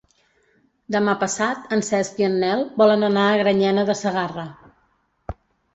[0.95, 4.49] Demà passat en Cesc i en Nel volen anar a Granyena de Segarra.